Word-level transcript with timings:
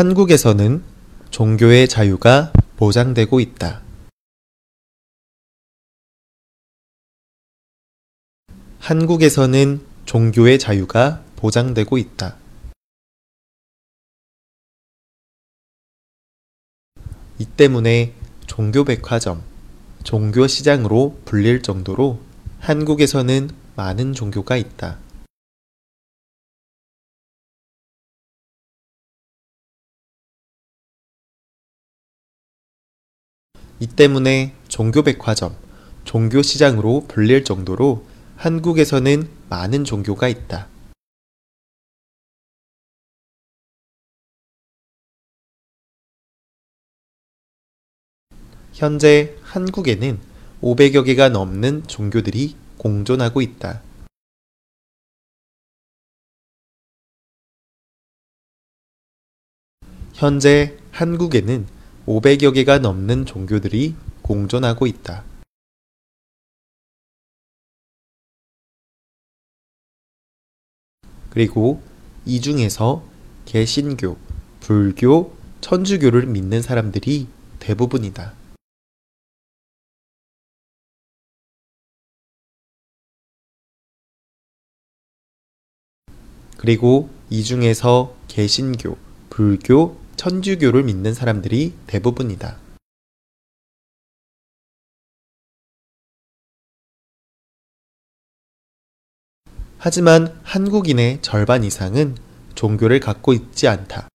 한국에서는 0.00 0.82
종교의 1.30 1.86
자유가 1.86 2.54
보장되고 2.78 3.38
있다. 3.38 3.82
한국에서는 8.78 9.86
종교의 10.06 10.58
자유가 10.58 11.22
보장되고 11.36 11.98
있다. 11.98 12.38
이 17.38 17.44
때문에 17.44 18.14
종교백화점, 18.46 19.42
종교시장으로 20.04 21.20
불릴 21.26 21.60
정도로 21.60 22.22
한국에서는 22.60 23.50
많은 23.76 24.14
종교가 24.14 24.56
있다. 24.56 25.09
이 33.82 33.86
때문에 33.86 34.54
종교백화점, 34.68 35.56
종교시장으로 36.04 37.06
불릴 37.08 37.44
정도로 37.44 38.06
한국에서는 38.36 39.26
많은 39.48 39.84
종교가 39.84 40.28
있다. 40.28 40.68
현재 48.74 49.34
한국에는 49.42 50.20
500여 50.60 51.06
개가 51.06 51.30
넘는 51.30 51.86
종교들이 51.86 52.56
공존하고 52.76 53.40
있다. 53.40 53.82
현재 60.12 60.76
한국에는 60.92 61.79
500여 62.06 62.54
개가 62.54 62.78
넘는 62.78 63.26
종교들이 63.26 63.94
공존하고 64.22 64.86
있다. 64.86 65.24
그리고 71.28 71.82
이 72.24 72.40
중에서 72.40 73.04
개신교, 73.44 74.16
불교, 74.60 75.36
천주교를 75.60 76.26
믿는 76.26 76.62
사람들이 76.62 77.28
대부분이다. 77.60 78.34
그리고 86.56 87.08
이 87.30 87.42
중에서 87.44 88.14
개신교, 88.28 88.98
불교, 89.30 89.99
천주교를 90.20 90.82
믿는 90.82 91.14
사람들이 91.14 91.72
대부분이다. 91.86 92.58
하지만 99.78 100.38
한국인의 100.42 101.22
절반 101.22 101.64
이상은 101.64 102.18
종교를 102.54 103.00
갖고 103.00 103.32
있지 103.32 103.66
않다. 103.66 104.10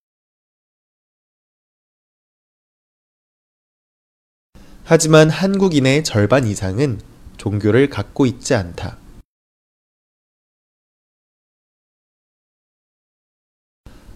하지만 4.84 5.32
한국인의 5.32 6.04
절반 6.04 6.46
이상은 6.46 7.02
종교를 7.38 7.90
갖고 7.90 8.28
있지 8.28 8.54
않다. 8.54 9.05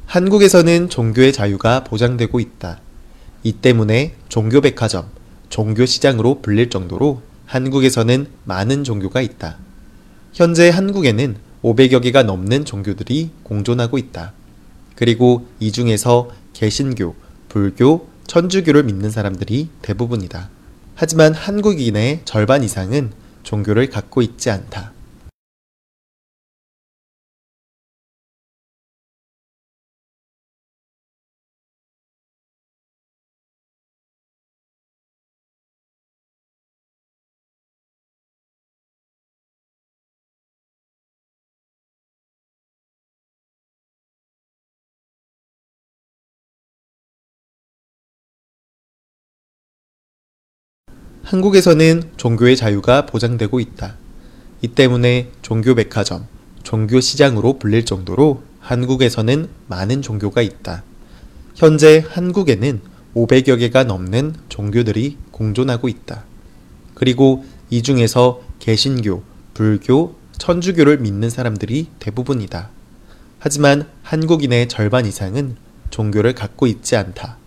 한국에서는 0.09 0.89
종교의 0.89 1.31
자유가 1.31 1.83
보장되고 1.83 2.39
있다. 2.39 2.79
이 3.43 3.51
때문에 3.51 4.15
종교백화점, 4.27 5.05
종교시장으로 5.49 6.41
불릴 6.41 6.71
정도로 6.71 7.21
한국에서는 7.45 8.25
많은 8.43 8.83
종교가 8.83 9.21
있다. 9.21 9.57
현재 10.33 10.71
한국에는 10.71 11.35
500여 11.61 12.01
개가 12.01 12.23
넘는 12.23 12.65
종교들이 12.65 13.29
공존하고 13.43 13.99
있다. 13.99 14.33
그리고 14.95 15.45
이 15.59 15.71
중에서 15.71 16.31
개신교, 16.53 17.13
불교, 17.47 18.09
천주교를 18.25 18.85
믿는 18.85 19.11
사람들이 19.11 19.69
대부분이다. 19.83 20.49
하지만 20.95 21.35
한국인의 21.35 22.21
절반 22.25 22.63
이상은 22.63 23.11
종교를 23.43 23.91
갖고 23.91 24.23
있지 24.23 24.49
않다. 24.49 24.91
한국에서는 51.29 52.09
종교의 52.17 52.57
자유가 52.57 53.05
보장되고 53.05 53.59
있다. 53.59 53.97
이 54.63 54.67
때문에 54.69 55.29
종교 55.43 55.75
백화점, 55.75 56.25
종교 56.63 56.99
시장으로 56.99 57.59
불릴 57.59 57.85
정도로 57.85 58.41
한국에서는 58.59 59.47
많은 59.67 60.01
종교가 60.01 60.41
있다. 60.41 60.81
현재 61.53 62.03
한국에는 62.09 62.81
500여 63.13 63.59
개가 63.59 63.83
넘는 63.83 64.33
종교들이 64.49 65.17
공존하고 65.29 65.87
있다. 65.87 66.25
그리고 66.95 67.45
이 67.69 67.83
중에서 67.83 68.41
개신교, 68.57 69.21
불교, 69.53 70.15
천주교를 70.39 70.97
믿는 70.97 71.29
사람들이 71.29 71.89
대부분이다. 71.99 72.71
하지만 73.37 73.87
한국인의 74.01 74.67
절반 74.67 75.05
이상은 75.05 75.57
종교를 75.91 76.33
갖고 76.33 76.65
있지 76.65 76.95
않다. 76.95 77.38